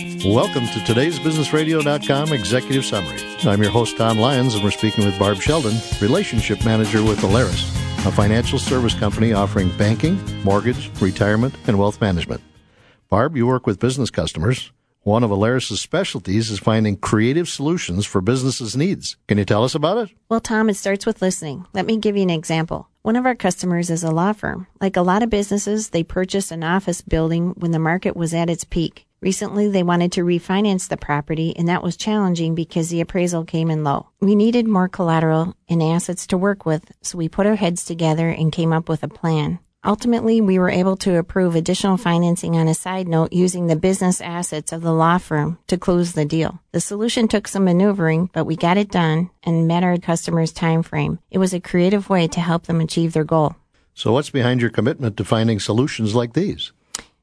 [0.00, 3.18] Welcome to today's BusinessRadio.com Executive Summary.
[3.42, 7.68] I'm your host, Tom Lyons, and we're speaking with Barb Sheldon, Relationship Manager with Alerus,
[8.06, 12.40] a financial service company offering banking, mortgage, retirement, and wealth management.
[13.10, 14.72] Barb, you work with business customers.
[15.02, 19.18] One of Alerus' specialties is finding creative solutions for businesses' needs.
[19.28, 20.16] Can you tell us about it?
[20.30, 21.66] Well, Tom, it starts with listening.
[21.74, 22.88] Let me give you an example.
[23.02, 24.66] One of our customers is a law firm.
[24.80, 28.48] Like a lot of businesses, they purchased an office building when the market was at
[28.48, 29.06] its peak.
[29.22, 33.70] Recently, they wanted to refinance the property, and that was challenging because the appraisal came
[33.70, 34.08] in low.
[34.20, 38.30] We needed more collateral and assets to work with, so we put our heads together
[38.30, 39.58] and came up with a plan.
[39.84, 44.22] Ultimately, we were able to approve additional financing on a side note using the business
[44.22, 46.58] assets of the law firm to close the deal.
[46.72, 50.82] The solution took some maneuvering, but we got it done and met our customers' time
[50.82, 51.18] frame.
[51.30, 53.56] It was a creative way to help them achieve their goal.
[53.94, 56.72] So, what's behind your commitment to finding solutions like these?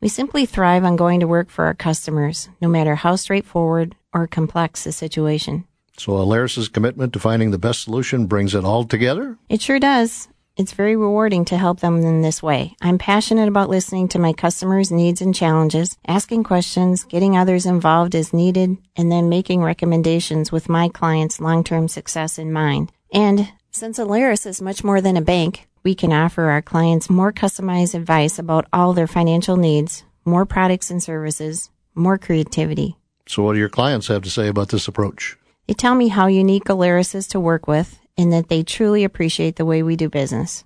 [0.00, 4.26] We simply thrive on going to work for our customers, no matter how straightforward or
[4.26, 5.64] complex the situation.
[5.98, 9.36] So, Alerus' commitment to finding the best solution brings it all together?
[9.50, 10.28] It sure does.
[10.56, 12.74] It's very rewarding to help them in this way.
[12.80, 18.14] I'm passionate about listening to my customers' needs and challenges, asking questions, getting others involved
[18.14, 22.90] as needed, and then making recommendations with my clients' long-term success in mind.
[23.12, 27.32] And since Alerus is much more than a bank, we can offer our clients more
[27.32, 32.96] customized advice about all their financial needs, more products and services, more creativity.
[33.26, 35.36] So, what do your clients have to say about this approach?
[35.66, 39.56] They tell me how unique Alerus is to work with and that they truly appreciate
[39.56, 40.64] the way we do business.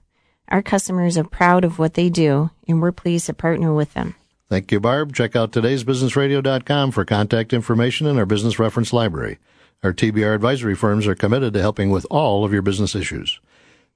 [0.49, 4.15] Our customers are proud of what they do, and we're pleased to partner with them.
[4.49, 5.15] Thank you, Barb.
[5.15, 9.39] Check out today'sbusinessradio.com for contact information and our business reference library.
[9.83, 13.41] Our TBR advisory firms are committed to helping with all of your business issues.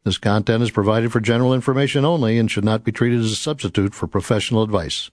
[0.08, 3.36] This content is provided for general information only and should not be treated as a
[3.36, 5.10] substitute for professional advice.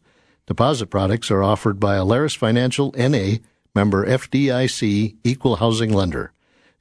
[0.47, 3.39] Deposit products are offered by Alerus Financial NA,
[3.75, 6.31] member FDIC, equal housing lender.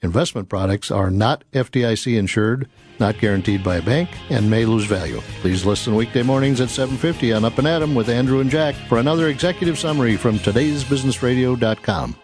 [0.01, 2.69] Investment products are not FDIC insured,
[3.01, 5.21] not guaranteed by a bank, and may lose value.
[5.41, 8.99] Please listen weekday mornings at 7:50 on Up and Adam with Andrew and Jack for
[8.99, 12.15] another executive summary from today'sbusinessradio.com.